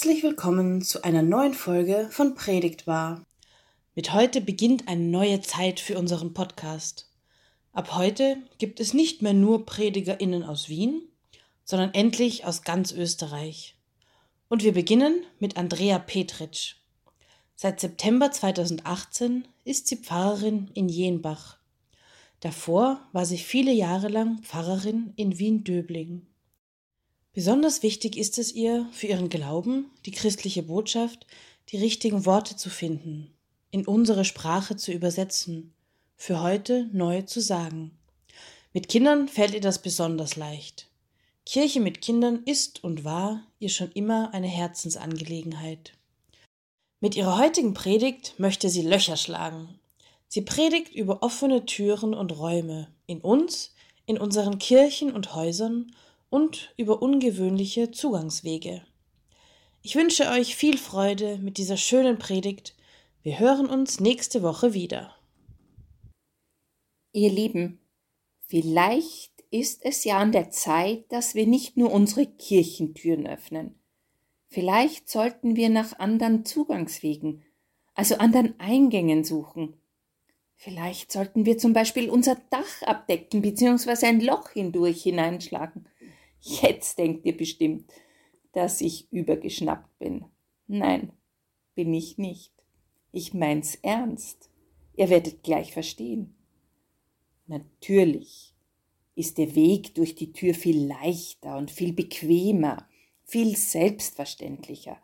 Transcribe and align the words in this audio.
Herzlich 0.00 0.22
willkommen 0.22 0.80
zu 0.80 1.04
einer 1.04 1.20
neuen 1.20 1.52
Folge 1.52 2.08
von 2.10 2.34
Predigtbar. 2.34 3.22
Mit 3.94 4.14
heute 4.14 4.40
beginnt 4.40 4.88
eine 4.88 5.04
neue 5.04 5.42
Zeit 5.42 5.78
für 5.78 5.98
unseren 5.98 6.32
Podcast. 6.32 7.12
Ab 7.74 7.94
heute 7.94 8.38
gibt 8.56 8.80
es 8.80 8.94
nicht 8.94 9.20
mehr 9.20 9.34
nur 9.34 9.66
PredigerInnen 9.66 10.42
aus 10.42 10.70
Wien, 10.70 11.02
sondern 11.64 11.92
endlich 11.92 12.46
aus 12.46 12.62
ganz 12.62 12.92
Österreich. 12.92 13.76
Und 14.48 14.64
wir 14.64 14.72
beginnen 14.72 15.22
mit 15.38 15.58
Andrea 15.58 15.98
Petritsch. 15.98 16.76
Seit 17.54 17.78
September 17.78 18.32
2018 18.32 19.46
ist 19.64 19.86
sie 19.88 19.96
Pfarrerin 19.96 20.70
in 20.72 20.88
Jenbach. 20.88 21.58
Davor 22.40 23.06
war 23.12 23.26
sie 23.26 23.36
viele 23.36 23.72
Jahre 23.72 24.08
lang 24.08 24.38
Pfarrerin 24.44 25.12
in 25.16 25.38
Wien-Döbling. 25.38 26.26
Besonders 27.32 27.82
wichtig 27.84 28.16
ist 28.16 28.38
es 28.38 28.52
ihr, 28.52 28.88
für 28.92 29.06
ihren 29.06 29.28
Glauben, 29.28 29.90
die 30.04 30.10
christliche 30.10 30.64
Botschaft, 30.64 31.26
die 31.68 31.76
richtigen 31.76 32.26
Worte 32.26 32.56
zu 32.56 32.70
finden, 32.70 33.32
in 33.70 33.86
unsere 33.86 34.24
Sprache 34.24 34.76
zu 34.76 34.90
übersetzen, 34.92 35.72
für 36.16 36.42
heute 36.42 36.88
neu 36.92 37.22
zu 37.22 37.40
sagen. 37.40 37.92
Mit 38.72 38.88
Kindern 38.88 39.28
fällt 39.28 39.54
ihr 39.54 39.60
das 39.60 39.80
besonders 39.80 40.34
leicht. 40.34 40.88
Kirche 41.46 41.80
mit 41.80 42.00
Kindern 42.00 42.42
ist 42.44 42.82
und 42.82 43.04
war 43.04 43.46
ihr 43.60 43.70
schon 43.70 43.92
immer 43.92 44.34
eine 44.34 44.48
Herzensangelegenheit. 44.48 45.92
Mit 47.00 47.16
ihrer 47.16 47.38
heutigen 47.38 47.74
Predigt 47.74 48.34
möchte 48.38 48.68
sie 48.68 48.82
Löcher 48.82 49.16
schlagen. 49.16 49.78
Sie 50.28 50.42
predigt 50.42 50.94
über 50.94 51.22
offene 51.22 51.64
Türen 51.64 52.12
und 52.12 52.36
Räume 52.36 52.88
in 53.06 53.20
uns, 53.20 53.72
in 54.06 54.18
unseren 54.18 54.58
Kirchen 54.58 55.12
und 55.12 55.34
Häusern 55.34 55.94
und 56.30 56.72
über 56.76 57.02
ungewöhnliche 57.02 57.90
Zugangswege. 57.90 58.82
Ich 59.82 59.96
wünsche 59.96 60.28
euch 60.30 60.56
viel 60.56 60.78
Freude 60.78 61.38
mit 61.38 61.58
dieser 61.58 61.76
schönen 61.76 62.18
Predigt. 62.18 62.74
Wir 63.22 63.38
hören 63.38 63.66
uns 63.66 64.00
nächste 64.00 64.42
Woche 64.42 64.72
wieder. 64.72 65.14
Ihr 67.12 67.30
Lieben, 67.30 67.80
vielleicht 68.46 69.32
ist 69.50 69.84
es 69.84 70.04
ja 70.04 70.18
an 70.18 70.32
der 70.32 70.50
Zeit, 70.50 71.10
dass 71.10 71.34
wir 71.34 71.46
nicht 71.46 71.76
nur 71.76 71.92
unsere 71.92 72.26
Kirchentüren 72.26 73.26
öffnen. 73.26 73.74
Vielleicht 74.46 75.08
sollten 75.08 75.56
wir 75.56 75.68
nach 75.68 75.98
anderen 75.98 76.44
Zugangswegen, 76.44 77.42
also 77.94 78.16
anderen 78.16 78.58
Eingängen 78.60 79.24
suchen. 79.24 79.74
Vielleicht 80.56 81.10
sollten 81.10 81.46
wir 81.46 81.58
zum 81.58 81.72
Beispiel 81.72 82.10
unser 82.10 82.36
Dach 82.50 82.82
abdecken 82.82 83.42
bzw. 83.42 84.06
ein 84.06 84.20
Loch 84.20 84.50
hindurch 84.50 85.02
hineinschlagen. 85.02 85.86
Jetzt 86.40 86.98
denkt 86.98 87.26
ihr 87.26 87.36
bestimmt, 87.36 87.92
dass 88.52 88.80
ich 88.80 89.12
übergeschnappt 89.12 89.98
bin. 89.98 90.24
Nein, 90.66 91.12
bin 91.74 91.92
ich 91.94 92.18
nicht. 92.18 92.52
Ich 93.12 93.34
mein's 93.34 93.76
ernst. 93.82 94.50
Ihr 94.96 95.10
werdet 95.10 95.42
gleich 95.42 95.72
verstehen. 95.72 96.34
Natürlich 97.46 98.54
ist 99.14 99.38
der 99.38 99.54
Weg 99.54 99.94
durch 99.94 100.14
die 100.14 100.32
Tür 100.32 100.54
viel 100.54 100.86
leichter 100.86 101.58
und 101.58 101.70
viel 101.70 101.92
bequemer, 101.92 102.88
viel 103.24 103.56
selbstverständlicher. 103.56 104.98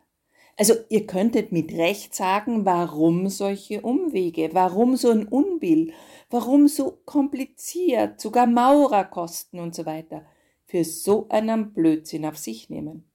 Also 0.56 0.74
ihr 0.88 1.06
könntet 1.06 1.52
mit 1.52 1.72
Recht 1.72 2.14
sagen, 2.14 2.64
warum 2.64 3.28
solche 3.28 3.82
Umwege, 3.82 4.50
warum 4.52 4.96
so 4.96 5.10
ein 5.10 5.28
Unbill, 5.28 5.92
warum 6.30 6.66
so 6.66 6.98
kompliziert, 7.04 8.20
sogar 8.20 8.46
Maurerkosten 8.46 9.60
und 9.60 9.74
so 9.74 9.84
weiter 9.84 10.24
für 10.66 10.84
so 10.84 11.28
einen 11.28 11.72
Blödsinn 11.72 12.26
auf 12.26 12.36
sich 12.36 12.68
nehmen. 12.68 13.08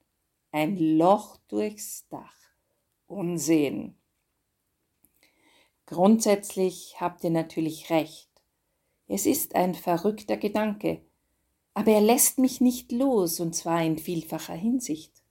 Ein 0.52 0.78
Loch 0.78 1.38
durchs 1.48 2.08
Dach. 2.08 2.36
Unsinn. 3.08 3.96
Grundsätzlich 5.86 6.96
habt 7.00 7.24
ihr 7.24 7.30
natürlich 7.30 7.90
recht. 7.90 8.30
Es 9.08 9.26
ist 9.26 9.56
ein 9.56 9.76
verrückter 9.76 10.38
Gedanke, 10.38 11.02
aber 11.74 11.92
er 11.92 12.02
lässt 12.02 12.40
mich 12.40 12.62
nicht 12.62 12.94
los, 12.94 13.42
und 13.42 13.54
zwar 13.54 13.84
in 13.84 13.98
vielfacher 13.98 14.56
Hinsicht. 14.56 15.22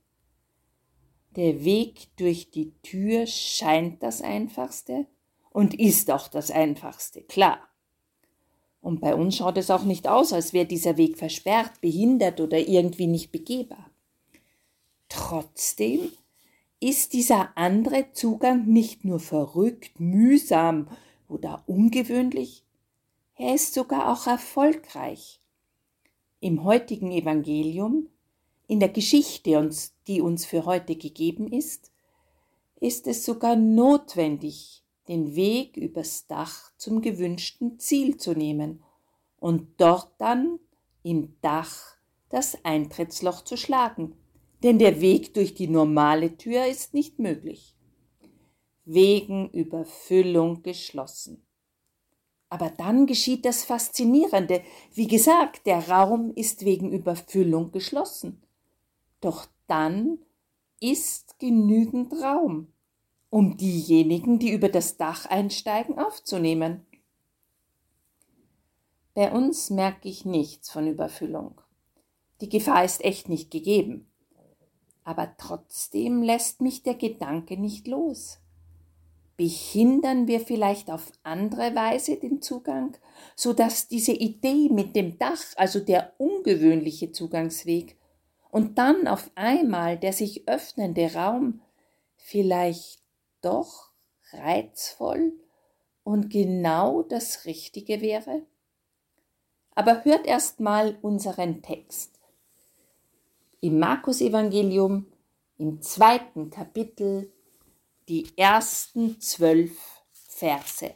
Der 1.37 1.65
Weg 1.65 2.15
durch 2.17 2.51
die 2.51 2.73
Tür 2.83 3.27
scheint 3.27 4.03
das 4.03 4.21
einfachste 4.21 5.07
und 5.49 5.79
ist 5.79 6.11
auch 6.11 6.29
das 6.29 6.51
einfachste, 6.51 7.23
klar. 7.23 7.70
Und 8.81 9.01
bei 9.01 9.15
uns 9.15 9.37
schaut 9.37 9.59
es 9.59 9.71
auch 9.71 9.85
nicht 9.85 10.09
aus, 10.09 10.33
als 10.33 10.53
wäre 10.53 10.67
dieser 10.67 10.97
Weg 10.97 11.19
versperrt, 11.19 11.81
behindert 11.81 12.41
oder 12.41 12.59
irgendwie 12.59 13.07
nicht 13.07 13.31
begehbar. 13.31 13.91
Trotzdem 15.09 16.11
ist 16.81 17.13
dieser 17.13 17.57
andere 17.57 18.13
Zugang 18.13 18.67
nicht 18.67 19.05
nur 19.05 19.21
verrückt, 19.21 20.01
mühsam 20.01 20.89
oder 21.29 21.63
ungewöhnlich, 21.67 22.65
er 23.37 23.55
ist 23.55 23.73
sogar 23.73 24.13
auch 24.13 24.27
erfolgreich. 24.27 25.41
Im 26.41 26.63
heutigen 26.63 27.11
Evangelium, 27.11 28.09
in 28.67 28.81
der 28.81 28.91
Geschichte, 28.91 29.71
die 30.07 30.21
uns 30.21 30.45
für 30.45 30.67
heute 30.67 30.95
gegeben 30.95 31.51
ist, 31.51 31.91
ist 32.81 33.07
es 33.07 33.25
sogar 33.25 33.57
notwendig, 33.57 34.80
den 35.11 35.35
Weg 35.35 35.77
übers 35.77 36.29
Dach 36.29 36.71
zum 36.77 37.03
gewünschten 37.03 37.81
Ziel 37.81 38.17
zu 38.17 38.33
nehmen 38.33 38.81
und 39.41 39.69
dort 39.79 40.13
dann 40.19 40.61
im 41.03 41.35
Dach 41.43 41.97
das 42.29 42.65
Eintrittsloch 42.65 43.43
zu 43.43 43.57
schlagen, 43.57 44.15
denn 44.63 44.79
der 44.79 45.01
Weg 45.01 45.35
durch 45.35 45.53
die 45.55 45.67
normale 45.67 46.37
Tür 46.37 46.65
ist 46.67 46.95
nicht 46.95 47.19
möglich. 47.19 47.75
Wegen 48.85 49.51
Überfüllung 49.51 50.63
geschlossen. 50.63 51.45
Aber 52.49 52.71
dann 52.71 53.07
geschieht 53.07 53.45
das 53.45 53.65
Faszinierende. 53.65 54.63
Wie 54.95 55.09
gesagt, 55.09 55.67
der 55.67 55.89
Raum 55.89 56.33
ist 56.37 56.65
wegen 56.65 56.93
Überfüllung 56.93 57.73
geschlossen. 57.73 58.43
Doch 59.21 59.47
dann 59.67 60.19
ist 60.79 61.41
genügend 61.41 62.13
Raum 62.13 62.69
um 63.31 63.57
diejenigen, 63.57 64.39
die 64.39 64.51
über 64.51 64.69
das 64.69 64.97
Dach 64.97 65.27
einsteigen, 65.27 65.99
aufzunehmen. 65.99 66.85
Bei 69.15 69.33
uns 69.33 69.71
merke 69.71 70.09
ich 70.09 70.25
nichts 70.25 70.71
von 70.71 70.87
Überfüllung. 70.87 71.61
Die 72.41 72.49
Gefahr 72.49 72.85
ist 72.85 73.05
echt 73.05 73.29
nicht 73.29 73.51
gegeben. 73.51 74.07
Aber 75.05 75.35
trotzdem 75.39 76.23
lässt 76.23 76.61
mich 76.61 76.83
der 76.83 76.95
Gedanke 76.95 77.57
nicht 77.57 77.87
los. 77.87 78.39
Behindern 79.37 80.27
wir 80.29 80.41
vielleicht 80.41 80.91
auf 80.91 81.11
andere 81.23 81.75
Weise 81.75 82.17
den 82.17 82.43
Zugang, 82.43 82.97
so 83.35 83.53
dass 83.53 83.89
diese 83.89 84.13
Idee 84.13 84.69
mit 84.69 84.95
dem 84.95 85.19
Dach, 85.19 85.43
also 85.57 85.81
der 85.81 86.13
ungewöhnliche 86.19 87.13
Zugangsweg, 87.13 87.97
und 88.51 88.79
dann 88.79 89.09
auf 89.09 89.31
einmal 89.37 89.97
der 89.99 90.13
sich 90.13 90.49
öffnende 90.49 91.15
Raum 91.15 91.63
vielleicht 92.17 93.00
doch 93.43 93.91
reizvoll 94.33 95.33
und 96.05 96.31
genau 96.31 97.03
das 97.03 97.45
Richtige 97.45 98.01
wäre? 98.01 98.43
Aber 99.75 100.05
hört 100.05 100.27
erst 100.27 100.61
mal 100.61 100.99
unseren 101.03 101.63
Text. 101.63 102.19
Im 103.61 103.79
Markus-Evangelium, 103.79 105.07
im 105.59 105.83
zweiten 105.83 106.51
Kapitel, 106.51 107.33
die 108.09 108.27
ersten 108.37 109.21
zwölf 109.21 110.03
Verse. 110.13 110.95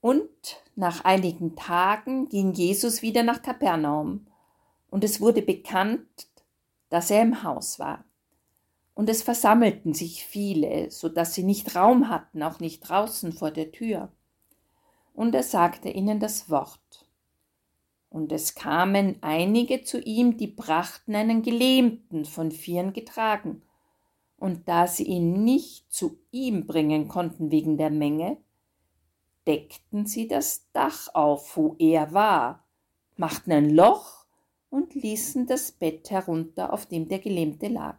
Und 0.00 0.30
nach 0.74 1.04
einigen 1.04 1.56
Tagen 1.56 2.28
ging 2.28 2.52
Jesus 2.52 3.02
wieder 3.02 3.22
nach 3.22 3.42
Kapernaum, 3.42 4.26
und 4.88 5.04
es 5.04 5.20
wurde 5.20 5.42
bekannt, 5.42 6.28
dass 6.88 7.10
er 7.10 7.22
im 7.22 7.42
Haus 7.42 7.78
war 7.78 8.04
und 8.96 9.10
es 9.10 9.22
versammelten 9.22 9.92
sich 9.92 10.24
viele, 10.24 10.90
so 10.90 11.10
dass 11.10 11.34
sie 11.34 11.42
nicht 11.42 11.76
Raum 11.76 12.08
hatten, 12.08 12.42
auch 12.42 12.60
nicht 12.60 12.80
draußen 12.80 13.30
vor 13.34 13.50
der 13.50 13.70
Tür. 13.70 14.10
Und 15.12 15.34
er 15.34 15.42
sagte 15.42 15.90
ihnen 15.90 16.18
das 16.18 16.48
Wort. 16.48 17.06
Und 18.08 18.32
es 18.32 18.54
kamen 18.54 19.16
einige 19.20 19.82
zu 19.82 20.00
ihm, 20.00 20.38
die 20.38 20.46
brachten 20.46 21.14
einen 21.14 21.42
Gelähmten 21.42 22.24
von 22.24 22.50
Vieren 22.50 22.94
getragen. 22.94 23.60
Und 24.38 24.66
da 24.66 24.86
sie 24.86 25.04
ihn 25.04 25.44
nicht 25.44 25.92
zu 25.92 26.18
ihm 26.30 26.66
bringen 26.66 27.06
konnten 27.06 27.50
wegen 27.50 27.76
der 27.76 27.90
Menge, 27.90 28.38
deckten 29.46 30.06
sie 30.06 30.26
das 30.26 30.70
Dach 30.72 31.08
auf, 31.12 31.54
wo 31.58 31.76
er 31.78 32.14
war, 32.14 32.64
machten 33.16 33.52
ein 33.52 33.68
Loch 33.68 34.24
und 34.70 34.94
ließen 34.94 35.46
das 35.46 35.70
Bett 35.70 36.10
herunter, 36.10 36.72
auf 36.72 36.86
dem 36.86 37.08
der 37.08 37.18
Gelähmte 37.18 37.68
lag. 37.68 37.98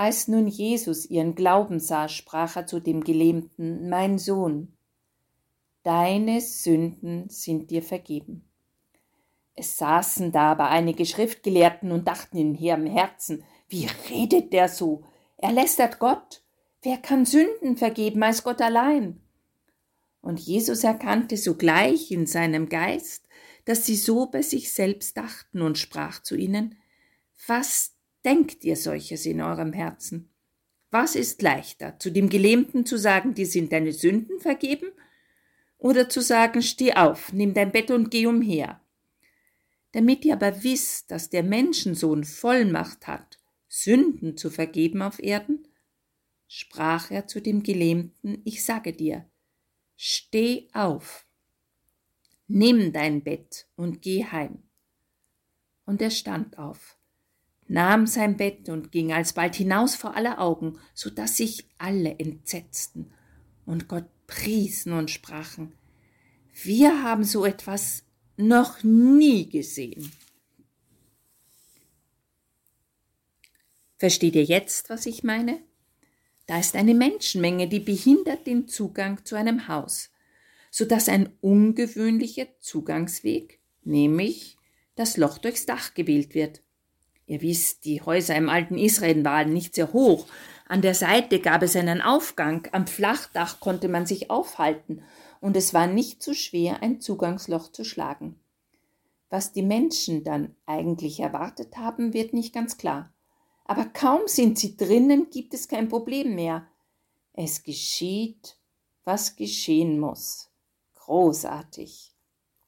Als 0.00 0.28
nun 0.28 0.46
Jesus 0.46 1.04
ihren 1.04 1.34
Glauben 1.34 1.78
sah, 1.78 2.08
sprach 2.08 2.56
er 2.56 2.66
zu 2.66 2.80
dem 2.80 3.04
Gelähmten, 3.04 3.90
Mein 3.90 4.16
Sohn, 4.16 4.72
deine 5.82 6.40
Sünden 6.40 7.28
sind 7.28 7.70
dir 7.70 7.82
vergeben. 7.82 8.48
Es 9.54 9.76
saßen 9.76 10.32
da 10.32 10.52
aber 10.52 10.70
einige 10.70 11.04
Schriftgelehrten 11.04 11.92
und 11.92 12.08
dachten 12.08 12.38
in 12.38 12.54
ihrem 12.54 12.86
Herzen, 12.86 13.44
wie 13.68 13.88
redet 14.08 14.54
der 14.54 14.70
so? 14.70 15.04
Er 15.36 15.52
lästert 15.52 15.98
Gott. 15.98 16.44
Wer 16.80 16.96
kann 16.96 17.26
Sünden 17.26 17.76
vergeben 17.76 18.22
als 18.22 18.42
Gott 18.42 18.62
allein? 18.62 19.20
Und 20.22 20.40
Jesus 20.40 20.82
erkannte 20.82 21.36
sogleich 21.36 22.10
in 22.10 22.24
seinem 22.24 22.70
Geist, 22.70 23.28
dass 23.66 23.84
sie 23.84 23.96
so 23.96 24.30
bei 24.30 24.40
sich 24.40 24.72
selbst 24.72 25.18
dachten 25.18 25.60
und 25.60 25.76
sprach 25.76 26.22
zu 26.22 26.36
ihnen, 26.36 26.78
Was 27.46 27.99
denkt 28.24 28.64
ihr 28.64 28.76
solches 28.76 29.26
in 29.26 29.40
eurem 29.40 29.72
Herzen? 29.72 30.30
Was 30.90 31.14
ist 31.14 31.42
leichter, 31.42 31.98
zu 31.98 32.10
dem 32.10 32.28
Gelähmten 32.28 32.84
zu 32.84 32.96
sagen, 32.96 33.34
dir 33.34 33.46
sind 33.46 33.72
deine 33.72 33.92
Sünden 33.92 34.40
vergeben, 34.40 34.90
oder 35.78 36.08
zu 36.08 36.20
sagen, 36.20 36.62
steh 36.62 36.94
auf, 36.94 37.32
nimm 37.32 37.54
dein 37.54 37.72
Bett 37.72 37.90
und 37.90 38.10
geh 38.10 38.26
umher? 38.26 38.80
Damit 39.92 40.24
ihr 40.24 40.34
aber 40.34 40.62
wisst, 40.62 41.10
dass 41.10 41.30
der 41.30 41.42
Menschensohn 41.42 42.24
Vollmacht 42.24 43.06
hat, 43.06 43.38
Sünden 43.68 44.36
zu 44.36 44.50
vergeben 44.50 45.00
auf 45.02 45.20
Erden, 45.20 45.66
sprach 46.48 47.10
er 47.10 47.26
zu 47.26 47.40
dem 47.40 47.62
Gelähmten, 47.62 48.42
ich 48.44 48.64
sage 48.64 48.92
dir, 48.92 49.24
steh 49.96 50.68
auf, 50.72 51.24
nimm 52.48 52.92
dein 52.92 53.22
Bett 53.22 53.68
und 53.76 54.02
geh 54.02 54.24
heim. 54.24 54.62
Und 55.86 56.02
er 56.02 56.10
stand 56.10 56.58
auf, 56.58 56.96
nahm 57.70 58.08
sein 58.08 58.36
Bett 58.36 58.68
und 58.68 58.90
ging 58.90 59.12
alsbald 59.12 59.54
hinaus 59.54 59.94
vor 59.94 60.16
aller 60.16 60.40
Augen, 60.40 60.78
so 60.92 61.08
dass 61.08 61.36
sich 61.36 61.66
alle 61.78 62.18
entsetzten 62.18 63.12
und 63.64 63.86
Gott 63.86 64.06
priesen 64.26 64.92
und 64.92 65.10
sprachen, 65.10 65.72
wir 66.64 67.04
haben 67.04 67.22
so 67.22 67.44
etwas 67.44 68.02
noch 68.36 68.82
nie 68.82 69.48
gesehen. 69.48 70.10
Versteht 73.98 74.34
ihr 74.34 74.44
jetzt, 74.44 74.90
was 74.90 75.06
ich 75.06 75.22
meine? 75.22 75.60
Da 76.46 76.58
ist 76.58 76.74
eine 76.74 76.94
Menschenmenge, 76.94 77.68
die 77.68 77.80
behindert 77.80 78.48
den 78.48 78.66
Zugang 78.66 79.24
zu 79.24 79.36
einem 79.36 79.68
Haus, 79.68 80.10
so 80.72 80.84
dass 80.84 81.08
ein 81.08 81.32
ungewöhnlicher 81.40 82.48
Zugangsweg, 82.58 83.60
nämlich 83.84 84.56
das 84.96 85.16
Loch 85.16 85.38
durchs 85.38 85.66
Dach 85.66 85.94
gewählt 85.94 86.34
wird. 86.34 86.62
Ihr 87.30 87.42
wisst, 87.42 87.84
die 87.84 88.02
Häuser 88.02 88.34
im 88.34 88.48
alten 88.48 88.76
Israel 88.76 89.24
waren 89.24 89.52
nicht 89.52 89.76
sehr 89.76 89.92
hoch. 89.92 90.26
An 90.66 90.82
der 90.82 90.96
Seite 90.96 91.38
gab 91.38 91.62
es 91.62 91.76
einen 91.76 92.00
Aufgang, 92.00 92.66
am 92.72 92.88
Flachdach 92.88 93.60
konnte 93.60 93.86
man 93.86 94.04
sich 94.04 94.32
aufhalten, 94.32 95.04
und 95.40 95.56
es 95.56 95.72
war 95.72 95.86
nicht 95.86 96.24
zu 96.24 96.34
schwer, 96.34 96.82
ein 96.82 97.00
Zugangsloch 97.00 97.70
zu 97.70 97.84
schlagen. 97.84 98.40
Was 99.28 99.52
die 99.52 99.62
Menschen 99.62 100.24
dann 100.24 100.56
eigentlich 100.66 101.20
erwartet 101.20 101.76
haben, 101.76 102.14
wird 102.14 102.34
nicht 102.34 102.52
ganz 102.52 102.78
klar. 102.78 103.14
Aber 103.64 103.84
kaum 103.84 104.22
sind 104.26 104.58
sie 104.58 104.76
drinnen, 104.76 105.30
gibt 105.30 105.54
es 105.54 105.68
kein 105.68 105.88
Problem 105.88 106.34
mehr. 106.34 106.66
Es 107.32 107.62
geschieht, 107.62 108.56
was 109.04 109.36
geschehen 109.36 110.00
muss. 110.00 110.50
Großartig 110.96 112.12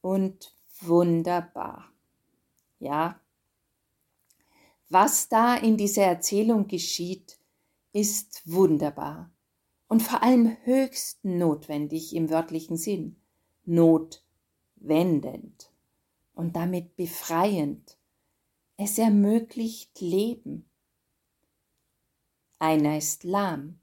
und 0.03 0.55
wunderbar. 0.81 1.91
Ja, 2.79 3.19
was 4.93 5.29
da 5.29 5.57
in 5.57 5.77
dieser 5.77 6.03
Erzählung 6.03 6.69
geschieht, 6.69 7.39
ist 7.93 8.43
wunderbar 8.45 9.31
und 9.89 10.03
vor 10.03 10.23
allem 10.23 10.57
höchst 10.65 11.25
notwendig 11.25 12.15
im 12.15 12.31
wörtlichen 12.31 12.77
Sinn, 12.77 13.17
notwendend 13.65 15.71
und 16.35 16.57
damit 16.57 16.97
befreiend. 16.97 17.97
Es 18.77 18.99
ermöglicht 18.99 20.01
Leben. 20.01 20.69
Einer 22.59 22.99
ist 22.99 23.25
lahm. 23.25 23.79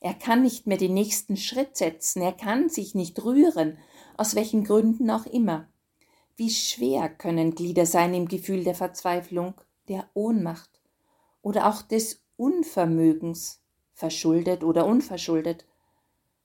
Er 0.00 0.14
kann 0.14 0.42
nicht 0.42 0.66
mehr 0.66 0.76
den 0.76 0.94
nächsten 0.94 1.36
Schritt 1.36 1.76
setzen, 1.76 2.20
er 2.20 2.32
kann 2.32 2.68
sich 2.68 2.94
nicht 2.94 3.22
rühren, 3.24 3.78
aus 4.16 4.34
welchen 4.34 4.64
Gründen 4.64 5.10
auch 5.10 5.26
immer. 5.26 5.68
Wie 6.36 6.50
schwer 6.50 7.08
können 7.08 7.54
Glieder 7.54 7.86
sein 7.86 8.12
im 8.12 8.28
Gefühl 8.28 8.64
der 8.64 8.74
Verzweiflung, 8.74 9.54
der 9.88 10.08
Ohnmacht 10.14 10.80
oder 11.42 11.68
auch 11.68 11.82
des 11.82 12.22
Unvermögens, 12.36 13.60
verschuldet 13.92 14.64
oder 14.64 14.86
unverschuldet, 14.86 15.66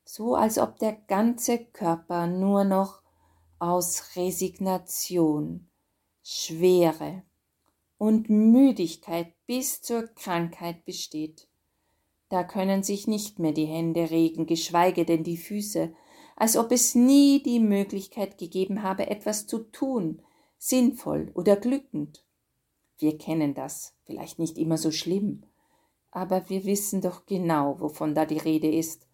so 0.05 0.35
als 0.35 0.57
ob 0.59 0.77
der 0.79 0.93
ganze 1.07 1.57
Körper 1.57 2.27
nur 2.27 2.63
noch 2.63 3.01
aus 3.57 4.15
Resignation, 4.15 5.67
Schwere 6.23 7.23
und 7.97 8.29
Müdigkeit 8.29 9.33
bis 9.45 9.81
zur 9.81 10.07
Krankheit 10.07 10.85
besteht. 10.85 11.47
Da 12.29 12.43
können 12.43 12.83
sich 12.83 13.07
nicht 13.07 13.39
mehr 13.39 13.51
die 13.51 13.65
Hände 13.65 14.11
regen, 14.11 14.45
geschweige 14.45 15.05
denn 15.05 15.23
die 15.23 15.37
Füße, 15.37 15.93
als 16.35 16.55
ob 16.55 16.71
es 16.71 16.95
nie 16.95 17.43
die 17.43 17.59
Möglichkeit 17.59 18.37
gegeben 18.37 18.83
habe, 18.83 19.07
etwas 19.07 19.47
zu 19.47 19.59
tun, 19.59 20.21
sinnvoll 20.57 21.31
oder 21.33 21.55
glückend. 21.55 22.23
Wir 22.99 23.17
kennen 23.17 23.53
das, 23.53 23.95
vielleicht 24.03 24.39
nicht 24.39 24.57
immer 24.57 24.77
so 24.77 24.91
schlimm, 24.91 25.43
aber 26.11 26.49
wir 26.49 26.65
wissen 26.65 27.01
doch 27.01 27.25
genau, 27.25 27.79
wovon 27.79 28.13
da 28.13 28.25
die 28.25 28.37
Rede 28.37 28.69
ist, 28.69 29.07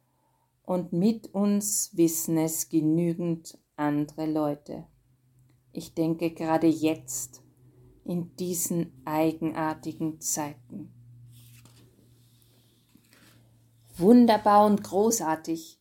und 0.63 0.91
mit 0.91 1.33
uns 1.33 1.95
wissen 1.95 2.37
es 2.37 2.69
genügend 2.69 3.59
andere 3.75 4.25
Leute. 4.25 4.87
Ich 5.71 5.93
denke 5.93 6.31
gerade 6.31 6.67
jetzt, 6.67 7.43
in 8.03 8.35
diesen 8.37 9.01
eigenartigen 9.05 10.19
Zeiten. 10.21 10.91
Wunderbar 13.97 14.65
und 14.65 14.83
großartig, 14.83 15.79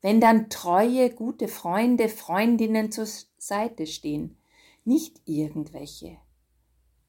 wenn 0.00 0.20
dann 0.20 0.50
treue, 0.50 1.10
gute 1.10 1.48
Freunde, 1.48 2.08
Freundinnen 2.08 2.92
zur 2.92 3.06
Seite 3.38 3.86
stehen, 3.86 4.36
nicht 4.84 5.22
irgendwelche, 5.24 6.18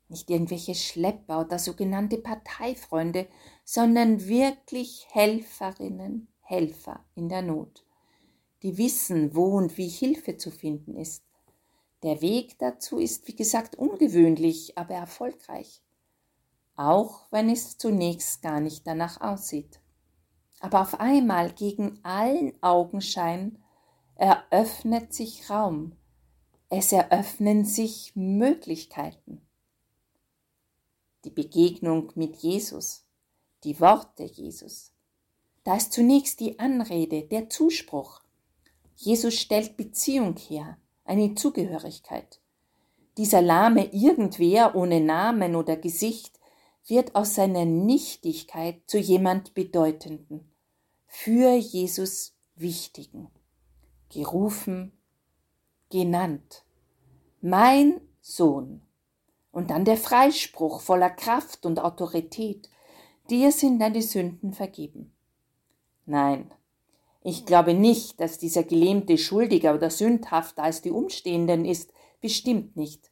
nicht 0.09 0.29
irgendwelche 0.29 0.75
Schlepper 0.75 1.41
oder 1.41 1.59
sogenannte 1.59 2.17
Parteifreunde, 2.17 3.27
sondern 3.63 4.27
wirklich 4.27 5.07
Helferinnen, 5.11 6.27
Helfer 6.41 7.03
in 7.15 7.29
der 7.29 7.41
Not 7.41 7.85
die 8.65 8.79
wissen, 8.79 9.35
wo 9.35 9.57
und 9.57 9.77
wie 9.77 9.87
Hilfe 9.87 10.37
zu 10.37 10.49
finden 10.49 10.95
ist. 10.95 11.23
Der 12.01 12.21
Weg 12.23 12.57
dazu 12.57 12.97
ist, 12.97 13.27
wie 13.27 13.35
gesagt, 13.35 13.75
ungewöhnlich, 13.75 14.75
aber 14.75 14.95
erfolgreich. 14.95 15.83
Auch 16.75 17.27
wenn 17.29 17.51
es 17.51 17.77
zunächst 17.77 18.41
gar 18.41 18.59
nicht 18.59 18.87
danach 18.87 19.21
aussieht. 19.21 19.79
Aber 20.61 20.81
auf 20.81 20.99
einmal 20.99 21.51
gegen 21.51 21.99
allen 22.01 22.53
Augenschein 22.63 23.59
eröffnet 24.15 25.13
sich 25.13 25.47
Raum. 25.47 25.95
Es 26.69 26.91
eröffnen 26.91 27.65
sich 27.65 28.13
Möglichkeiten. 28.15 29.44
Die 31.25 31.31
Begegnung 31.31 32.11
mit 32.13 32.35
Jesus, 32.37 33.03
die 33.63 33.79
Worte 33.79 34.23
Jesus. 34.23 34.93
Da 35.63 35.75
ist 35.75 35.91
zunächst 35.91 36.39
die 36.39 36.59
Anrede, 36.59 37.23
der 37.23 37.49
Zuspruch. 37.49 38.21
Jesus 38.95 39.33
stellt 39.33 39.75
Beziehung 39.75 40.37
her, 40.37 40.77
eine 41.03 41.33
Zugehörigkeit. 41.33 42.39
Dieser 43.17 43.41
lahme 43.41 43.91
Irgendwer 43.91 44.75
ohne 44.75 45.01
Namen 45.01 45.55
oder 45.55 45.77
Gesicht 45.77 46.39
wird 46.85 47.15
aus 47.15 47.33
seiner 47.33 47.65
Nichtigkeit 47.65 48.83
zu 48.85 48.99
jemand 48.99 49.55
Bedeutenden, 49.55 50.51
für 51.07 51.55
Jesus 51.55 52.35
Wichtigen, 52.55 53.31
gerufen, 54.09 54.91
genannt. 55.89 56.63
Mein 57.41 57.99
Sohn. 58.21 58.84
Und 59.55 59.69
dann 59.69 59.85
der 59.85 59.95
Freispruch 59.95 60.81
voller 60.81 61.09
Kraft 61.09 61.65
und 61.65 61.79
Autorität. 61.79 62.69
Dir 63.29 63.53
sind 63.53 63.79
deine 63.79 64.01
Sünden 64.01 64.51
vergeben. 64.51 65.15
Nein, 66.05 66.51
ich 67.23 67.45
glaube 67.45 67.73
nicht, 67.73 68.19
dass 68.19 68.37
dieser 68.37 68.63
Gelähmte 68.63 69.17
schuldiger 69.17 69.73
oder 69.73 69.89
sündhafter 69.89 70.63
als 70.63 70.81
die 70.81 70.91
Umstehenden 70.91 71.63
ist, 71.63 71.93
bestimmt 72.19 72.75
nicht. 72.75 73.09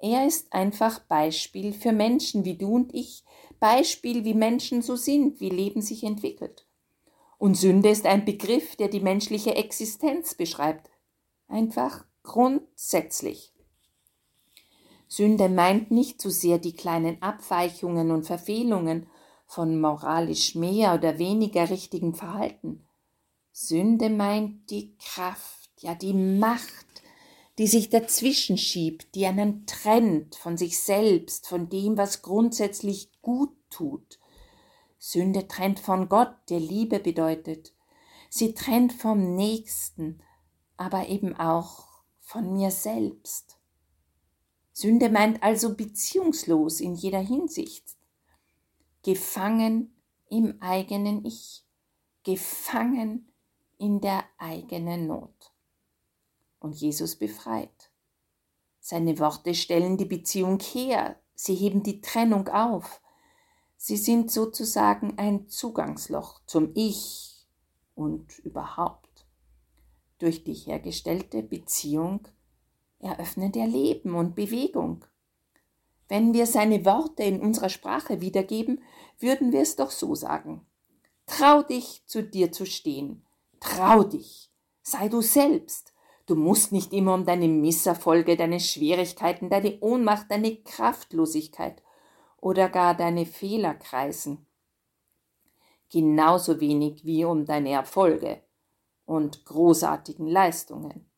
Er 0.00 0.26
ist 0.26 0.52
einfach 0.52 0.98
Beispiel 0.98 1.72
für 1.72 1.92
Menschen 1.92 2.44
wie 2.44 2.58
du 2.58 2.74
und 2.74 2.94
ich, 2.94 3.24
Beispiel, 3.58 4.26
wie 4.26 4.34
Menschen 4.34 4.82
so 4.82 4.96
sind, 4.96 5.40
wie 5.40 5.48
Leben 5.48 5.80
sich 5.80 6.04
entwickelt. 6.04 6.66
Und 7.38 7.54
Sünde 7.54 7.88
ist 7.88 8.04
ein 8.04 8.26
Begriff, 8.26 8.76
der 8.76 8.88
die 8.88 9.00
menschliche 9.00 9.54
Existenz 9.54 10.34
beschreibt. 10.34 10.90
Einfach 11.48 12.04
grundsätzlich. 12.22 13.49
Sünde 15.12 15.48
meint 15.48 15.90
nicht 15.90 16.22
so 16.22 16.30
sehr 16.30 16.58
die 16.58 16.72
kleinen 16.72 17.20
Abweichungen 17.20 18.12
und 18.12 18.26
Verfehlungen 18.26 19.08
von 19.44 19.80
moralisch 19.80 20.54
mehr 20.54 20.94
oder 20.94 21.18
weniger 21.18 21.68
richtigem 21.68 22.14
Verhalten. 22.14 22.86
Sünde 23.50 24.08
meint 24.08 24.70
die 24.70 24.96
Kraft, 24.98 25.68
ja 25.80 25.96
die 25.96 26.14
Macht, 26.14 26.86
die 27.58 27.66
sich 27.66 27.90
dazwischen 27.90 28.56
schiebt, 28.56 29.16
die 29.16 29.26
einen 29.26 29.66
trennt 29.66 30.36
von 30.36 30.56
sich 30.56 30.78
selbst, 30.78 31.48
von 31.48 31.68
dem, 31.68 31.98
was 31.98 32.22
grundsätzlich 32.22 33.10
gut 33.20 33.52
tut. 33.68 34.20
Sünde 35.00 35.48
trennt 35.48 35.80
von 35.80 36.08
Gott, 36.08 36.36
der 36.50 36.60
Liebe 36.60 37.00
bedeutet. 37.00 37.74
Sie 38.28 38.54
trennt 38.54 38.92
vom 38.92 39.34
Nächsten, 39.34 40.22
aber 40.76 41.08
eben 41.08 41.34
auch 41.34 41.88
von 42.20 42.52
mir 42.52 42.70
selbst. 42.70 43.59
Sünde 44.80 45.10
meint 45.10 45.42
also 45.42 45.76
beziehungslos 45.76 46.80
in 46.80 46.94
jeder 46.94 47.20
Hinsicht, 47.20 47.84
gefangen 49.02 49.94
im 50.30 50.56
eigenen 50.62 51.22
Ich, 51.26 51.66
gefangen 52.24 53.30
in 53.76 54.00
der 54.00 54.24
eigenen 54.38 55.06
Not. 55.06 55.52
Und 56.60 56.76
Jesus 56.76 57.16
befreit. 57.16 57.90
Seine 58.80 59.18
Worte 59.18 59.54
stellen 59.54 59.98
die 59.98 60.06
Beziehung 60.06 60.60
her, 60.60 61.20
sie 61.34 61.56
heben 61.56 61.82
die 61.82 62.00
Trennung 62.00 62.48
auf. 62.48 63.02
Sie 63.76 63.98
sind 63.98 64.30
sozusagen 64.30 65.18
ein 65.18 65.46
Zugangsloch 65.50 66.40
zum 66.46 66.70
Ich 66.74 67.46
und 67.94 68.38
überhaupt. 68.38 69.26
Durch 70.18 70.42
die 70.42 70.54
hergestellte 70.54 71.42
Beziehung 71.42 72.26
eröffnet 73.00 73.56
er 73.56 73.66
Leben 73.66 74.14
und 74.14 74.34
Bewegung. 74.34 75.04
Wenn 76.08 76.32
wir 76.32 76.46
seine 76.46 76.84
Worte 76.84 77.22
in 77.22 77.40
unserer 77.40 77.68
Sprache 77.68 78.20
wiedergeben, 78.20 78.82
würden 79.18 79.52
wir 79.52 79.60
es 79.60 79.76
doch 79.76 79.90
so 79.90 80.14
sagen. 80.14 80.66
Trau 81.26 81.62
dich, 81.62 82.02
zu 82.06 82.22
dir 82.22 82.50
zu 82.50 82.66
stehen. 82.66 83.24
Trau 83.60 84.02
dich. 84.02 84.50
Sei 84.82 85.08
du 85.08 85.20
selbst. 85.20 85.92
Du 86.26 86.34
musst 86.34 86.72
nicht 86.72 86.92
immer 86.92 87.14
um 87.14 87.24
deine 87.24 87.48
Misserfolge, 87.48 88.36
deine 88.36 88.60
Schwierigkeiten, 88.60 89.50
deine 89.50 89.80
Ohnmacht, 89.80 90.30
deine 90.30 90.56
Kraftlosigkeit 90.56 91.82
oder 92.40 92.68
gar 92.68 92.96
deine 92.96 93.26
Fehler 93.26 93.74
kreisen. 93.74 94.46
Genauso 95.90 96.60
wenig 96.60 97.04
wie 97.04 97.24
um 97.24 97.44
deine 97.44 97.70
Erfolge 97.70 98.42
und 99.06 99.44
großartigen 99.44 100.26
Leistungen. 100.26 101.09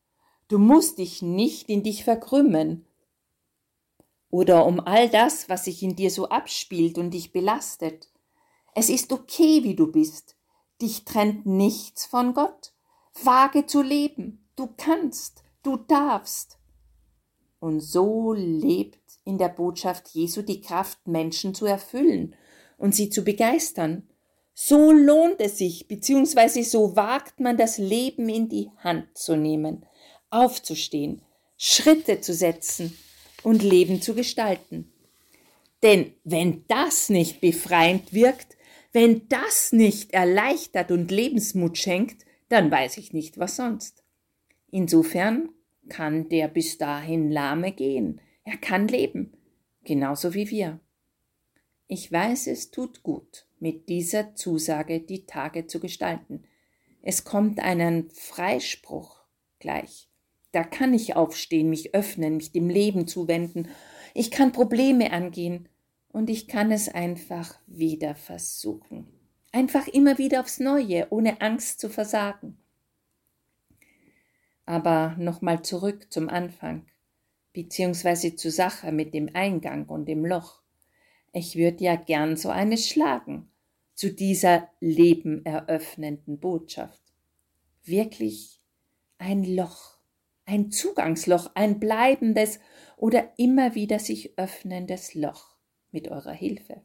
Du 0.53 0.59
musst 0.59 0.99
dich 0.99 1.23
nicht 1.23 1.67
in 1.67 1.81
dich 1.81 2.03
verkrümmen 2.03 2.85
oder 4.29 4.67
um 4.67 4.79
all 4.79 5.09
das, 5.09 5.49
was 5.49 5.65
sich 5.65 5.81
in 5.81 5.95
dir 5.95 6.11
so 6.11 6.29
abspielt 6.29 6.99
und 6.99 7.09
dich 7.09 7.31
belastet. 7.31 8.11
Es 8.75 8.89
ist 8.89 9.11
okay, 9.11 9.63
wie 9.63 9.73
du 9.73 9.91
bist. 9.91 10.35
Dich 10.79 11.05
trennt 11.05 11.47
nichts 11.47 12.05
von 12.05 12.35
Gott. 12.35 12.71
Wage 13.23 13.65
zu 13.65 13.81
leben. 13.81 14.45
Du 14.55 14.69
kannst, 14.77 15.43
du 15.63 15.75
darfst. 15.75 16.59
Und 17.59 17.79
so 17.79 18.33
lebt 18.33 19.17
in 19.25 19.39
der 19.39 19.49
Botschaft 19.49 20.09
Jesu 20.09 20.43
die 20.43 20.61
Kraft, 20.61 21.07
Menschen 21.07 21.55
zu 21.55 21.65
erfüllen 21.65 22.35
und 22.77 22.93
sie 22.93 23.09
zu 23.09 23.23
begeistern. 23.23 24.07
So 24.53 24.91
lohnt 24.91 25.41
es 25.41 25.57
sich, 25.57 25.87
beziehungsweise 25.87 26.63
so 26.63 26.95
wagt 26.95 27.39
man 27.39 27.57
das 27.57 27.79
Leben 27.79 28.29
in 28.29 28.49
die 28.49 28.69
Hand 28.77 29.17
zu 29.17 29.35
nehmen, 29.35 29.83
aufzustehen, 30.33 31.21
Schritte 31.57 32.21
zu 32.21 32.33
setzen 32.33 32.97
und 33.43 33.63
Leben 33.63 34.01
zu 34.01 34.15
gestalten. 34.15 34.91
Denn 35.81 36.13
wenn 36.23 36.65
das 36.67 37.09
nicht 37.09 37.41
befreiend 37.41 38.13
wirkt, 38.13 38.57
wenn 38.93 39.27
das 39.27 39.73
nicht 39.73 40.13
erleichtert 40.13 40.91
und 40.91 41.11
Lebensmut 41.11 41.77
schenkt, 41.77 42.25
dann 42.49 42.71
weiß 42.71 42.97
ich 42.97 43.11
nicht, 43.13 43.37
was 43.37 43.55
sonst. 43.55 44.03
Insofern 44.71 45.49
kann 45.89 46.29
der 46.29 46.47
bis 46.47 46.77
dahin 46.77 47.31
Lahme 47.31 47.71
gehen. 47.71 48.21
Er 48.43 48.57
kann 48.57 48.87
leben, 48.87 49.33
genauso 49.83 50.33
wie 50.33 50.49
wir. 50.49 50.79
Ich 51.87 52.11
weiß, 52.11 52.47
es 52.47 52.71
tut 52.71 53.03
gut, 53.03 53.45
mit 53.59 53.89
dieser 53.89 54.35
Zusage 54.35 54.99
die 55.01 55.25
Tage 55.25 55.67
zu 55.67 55.79
gestalten. 55.79 56.43
Es 57.01 57.23
kommt 57.23 57.59
einen 57.59 58.09
Freispruch 58.11 59.23
gleich. 59.59 60.07
Da 60.53 60.63
kann 60.63 60.93
ich 60.93 61.15
aufstehen, 61.15 61.71
mich 61.71 61.95
öffnen, 61.95 62.37
mich 62.37 62.51
dem 62.51 62.69
Leben 62.69 63.07
zuwenden. 63.07 63.69
Ich 64.13 64.29
kann 64.29 64.51
Probleme 64.51 65.11
angehen 65.11 65.67
und 66.09 66.29
ich 66.29 66.47
kann 66.47 66.71
es 66.71 66.87
einfach 66.87 67.57
wieder 67.65 68.13
versuchen. 68.13 69.07
Einfach 69.51 69.87
immer 69.87 70.19
wieder 70.19 70.41
aufs 70.41 70.59
Neue, 70.59 71.07
ohne 71.09 71.41
Angst 71.41 71.79
zu 71.79 71.89
versagen. 71.89 72.59
Aber 74.67 75.15
nochmal 75.17 75.63
zurück 75.63 76.13
zum 76.13 76.29
Anfang, 76.29 76.85
beziehungsweise 77.53 78.35
zur 78.35 78.51
Sache 78.51 78.91
mit 78.91 79.15
dem 79.15 79.31
Eingang 79.33 79.87
und 79.87 80.05
dem 80.05 80.23
Loch. 80.23 80.61
Ich 81.33 81.55
würde 81.55 81.83
ja 81.83 81.95
gern 81.95 82.37
so 82.37 82.49
eine 82.49 82.77
schlagen 82.77 83.49
zu 83.95 84.13
dieser 84.13 84.69
Leben 84.79 85.43
eröffnenden 85.45 86.39
Botschaft. 86.39 87.01
Wirklich 87.83 88.61
ein 89.17 89.43
Loch 89.43 89.92
ein 90.45 90.71
Zugangsloch, 90.71 91.51
ein 91.55 91.79
bleibendes 91.79 92.59
oder 92.97 93.31
immer 93.37 93.75
wieder 93.75 93.99
sich 93.99 94.37
öffnendes 94.37 95.13
Loch 95.13 95.55
mit 95.91 96.09
eurer 96.09 96.31
Hilfe. 96.31 96.81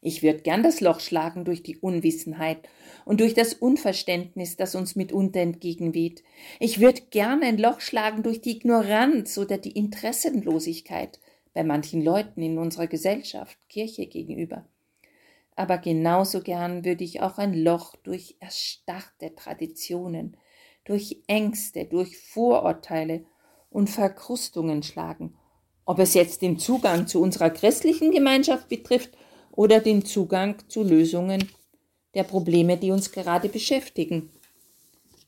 Ich 0.00 0.22
würde 0.22 0.40
gern 0.40 0.62
das 0.62 0.82
Loch 0.82 1.00
schlagen 1.00 1.46
durch 1.46 1.62
die 1.62 1.78
Unwissenheit 1.78 2.68
und 3.06 3.20
durch 3.20 3.32
das 3.32 3.54
Unverständnis, 3.54 4.56
das 4.56 4.74
uns 4.74 4.96
mitunter 4.96 5.40
entgegenweht. 5.40 6.22
Ich 6.60 6.78
würde 6.78 7.00
gern 7.08 7.42
ein 7.42 7.56
Loch 7.56 7.80
schlagen 7.80 8.22
durch 8.22 8.42
die 8.42 8.56
Ignoranz 8.56 9.38
oder 9.38 9.56
die 9.56 9.72
Interessenlosigkeit 9.72 11.20
bei 11.54 11.64
manchen 11.64 12.02
Leuten 12.02 12.42
in 12.42 12.58
unserer 12.58 12.86
Gesellschaft, 12.86 13.56
Kirche 13.70 14.06
gegenüber. 14.06 14.68
Aber 15.56 15.78
genauso 15.78 16.42
gern 16.42 16.84
würde 16.84 17.04
ich 17.04 17.22
auch 17.22 17.38
ein 17.38 17.54
Loch 17.54 17.96
durch 17.96 18.36
erstarrte 18.40 19.34
Traditionen, 19.34 20.36
durch 20.84 21.22
Ängste, 21.26 21.84
durch 21.86 22.18
Vorurteile 22.18 23.24
und 23.70 23.90
Verkrustungen 23.90 24.82
schlagen, 24.82 25.36
ob 25.84 25.98
es 25.98 26.14
jetzt 26.14 26.42
den 26.42 26.58
Zugang 26.58 27.06
zu 27.06 27.20
unserer 27.20 27.50
christlichen 27.50 28.10
Gemeinschaft 28.10 28.68
betrifft 28.68 29.16
oder 29.52 29.80
den 29.80 30.04
Zugang 30.04 30.56
zu 30.68 30.82
Lösungen 30.82 31.48
der 32.14 32.24
Probleme, 32.24 32.76
die 32.76 32.90
uns 32.90 33.12
gerade 33.12 33.48
beschäftigen. 33.48 34.30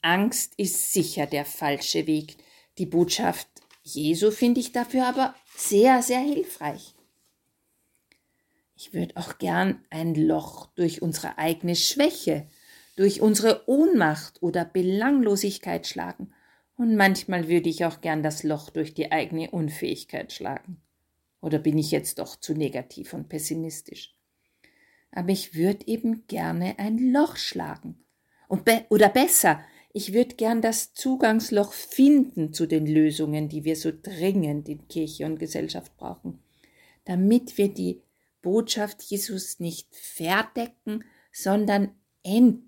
Angst 0.02 0.54
ist 0.56 0.92
sicher 0.92 1.26
der 1.26 1.44
falsche 1.44 2.06
Weg. 2.06 2.36
Die 2.78 2.86
Botschaft 2.86 3.48
Jesu 3.82 4.30
finde 4.32 4.60
ich 4.60 4.72
dafür 4.72 5.06
aber 5.06 5.34
sehr, 5.56 6.02
sehr 6.02 6.20
hilfreich. 6.20 6.94
Ich 8.76 8.92
würde 8.92 9.16
auch 9.16 9.38
gern 9.38 9.84
ein 9.90 10.14
Loch 10.14 10.66
durch 10.74 11.02
unsere 11.02 11.38
eigene 11.38 11.76
Schwäche 11.76 12.48
durch 12.96 13.20
unsere 13.20 13.68
Ohnmacht 13.68 14.42
oder 14.42 14.64
Belanglosigkeit 14.64 15.86
schlagen, 15.86 16.32
und 16.78 16.94
manchmal 16.94 17.48
würde 17.48 17.70
ich 17.70 17.84
auch 17.84 18.00
gern 18.02 18.22
das 18.22 18.42
Loch 18.42 18.68
durch 18.70 18.92
die 18.92 19.10
eigene 19.10 19.50
Unfähigkeit 19.50 20.32
schlagen. 20.32 20.76
Oder 21.40 21.58
bin 21.58 21.78
ich 21.78 21.90
jetzt 21.90 22.18
doch 22.18 22.36
zu 22.36 22.54
negativ 22.54 23.14
und 23.14 23.28
pessimistisch? 23.28 24.14
Aber 25.10 25.30
ich 25.30 25.54
würde 25.54 25.86
eben 25.86 26.26
gerne 26.26 26.78
ein 26.78 27.12
Loch 27.12 27.36
schlagen. 27.36 28.04
Be 28.64 28.84
oder 28.90 29.08
besser, 29.08 29.60
ich 29.92 30.12
würde 30.12 30.34
gern 30.34 30.60
das 30.60 30.92
Zugangsloch 30.92 31.72
finden 31.72 32.52
zu 32.52 32.66
den 32.66 32.86
Lösungen, 32.86 33.48
die 33.48 33.64
wir 33.64 33.76
so 33.76 33.90
dringend 33.90 34.68
in 34.68 34.86
Kirche 34.88 35.24
und 35.24 35.38
Gesellschaft 35.38 35.96
brauchen, 35.96 36.40
damit 37.06 37.56
wir 37.56 37.72
die 37.72 38.02
Botschaft 38.42 39.02
Jesus 39.02 39.58
nicht 39.58 39.94
verdecken, 39.94 41.04
sondern 41.32 41.94
entdecken 42.22 42.65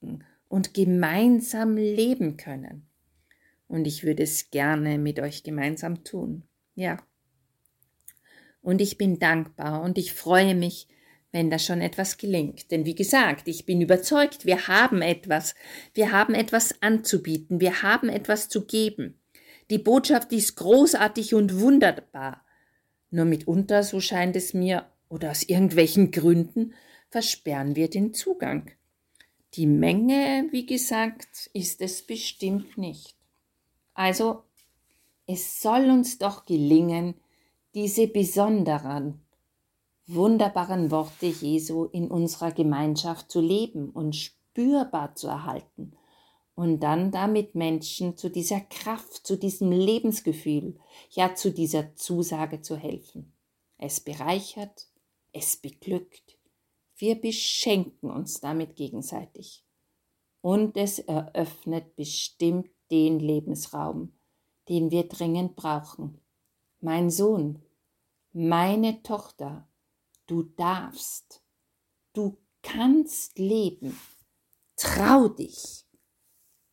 entdecken 0.00 0.24
und 0.48 0.74
gemeinsam 0.74 1.76
leben 1.76 2.36
können. 2.36 2.86
Und 3.68 3.86
ich 3.86 4.02
würde 4.02 4.24
es 4.24 4.50
gerne 4.50 4.98
mit 4.98 5.20
euch 5.20 5.42
gemeinsam 5.42 6.02
tun. 6.02 6.42
Ja. 6.74 6.98
Und 8.62 8.80
ich 8.80 8.98
bin 8.98 9.18
dankbar 9.18 9.82
und 9.82 9.96
ich 9.96 10.12
freue 10.12 10.54
mich, 10.54 10.88
wenn 11.32 11.50
da 11.50 11.58
schon 11.60 11.80
etwas 11.80 12.18
gelingt. 12.18 12.72
Denn 12.72 12.84
wie 12.84 12.96
gesagt, 12.96 13.46
ich 13.46 13.64
bin 13.64 13.80
überzeugt, 13.80 14.44
wir 14.44 14.66
haben 14.66 15.00
etwas, 15.00 15.54
wir 15.94 16.10
haben 16.10 16.34
etwas 16.34 16.82
anzubieten, 16.82 17.60
wir 17.60 17.82
haben 17.82 18.08
etwas 18.08 18.48
zu 18.48 18.66
geben. 18.66 19.20
Die 19.70 19.78
Botschaft 19.78 20.32
ist 20.32 20.56
großartig 20.56 21.34
und 21.34 21.60
wunderbar. 21.60 22.44
Nur 23.10 23.24
mitunter, 23.24 23.84
so 23.84 24.00
scheint 24.00 24.34
es 24.34 24.52
mir, 24.52 24.90
oder 25.08 25.30
aus 25.30 25.44
irgendwelchen 25.44 26.10
Gründen, 26.10 26.74
versperren 27.08 27.76
wir 27.76 27.88
den 27.88 28.12
Zugang. 28.12 28.72
Die 29.54 29.66
Menge, 29.66 30.48
wie 30.52 30.64
gesagt, 30.64 31.50
ist 31.54 31.80
es 31.80 32.02
bestimmt 32.02 32.78
nicht. 32.78 33.16
Also, 33.94 34.44
es 35.26 35.60
soll 35.60 35.90
uns 35.90 36.18
doch 36.18 36.44
gelingen, 36.44 37.14
diese 37.74 38.06
besonderen, 38.06 39.20
wunderbaren 40.06 40.90
Worte 40.90 41.26
Jesu 41.26 41.84
in 41.86 42.10
unserer 42.10 42.52
Gemeinschaft 42.52 43.30
zu 43.30 43.40
leben 43.40 43.90
und 43.90 44.14
spürbar 44.16 45.14
zu 45.14 45.28
erhalten 45.28 45.92
und 46.54 46.80
dann 46.80 47.10
damit 47.10 47.54
Menschen 47.54 48.16
zu 48.16 48.28
dieser 48.28 48.60
Kraft, 48.60 49.26
zu 49.26 49.36
diesem 49.36 49.72
Lebensgefühl, 49.72 50.78
ja 51.10 51.34
zu 51.34 51.52
dieser 51.52 51.96
Zusage 51.96 52.60
zu 52.60 52.76
helfen. 52.76 53.32
Es 53.78 54.00
bereichert, 54.00 54.88
es 55.32 55.56
beglückt, 55.56 56.36
wir 57.00 57.20
beschenken 57.20 58.10
uns 58.10 58.40
damit 58.40 58.76
gegenseitig. 58.76 59.64
Und 60.42 60.76
es 60.76 60.98
eröffnet 60.98 61.96
bestimmt 61.96 62.70
den 62.90 63.18
Lebensraum, 63.20 64.12
den 64.68 64.90
wir 64.90 65.08
dringend 65.08 65.56
brauchen. 65.56 66.20
Mein 66.80 67.10
Sohn, 67.10 67.62
meine 68.32 69.02
Tochter, 69.02 69.68
du 70.26 70.42
darfst, 70.42 71.42
du 72.12 72.38
kannst 72.62 73.38
leben. 73.38 73.98
Trau 74.76 75.28
dich. 75.28 75.84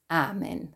Amen. 0.07 0.73